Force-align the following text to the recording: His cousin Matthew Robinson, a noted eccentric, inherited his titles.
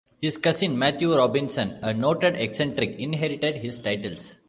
His 0.19 0.35
cousin 0.35 0.79
Matthew 0.79 1.15
Robinson, 1.15 1.77
a 1.83 1.93
noted 1.93 2.35
eccentric, 2.35 2.95
inherited 2.97 3.57
his 3.57 3.77
titles. 3.77 4.39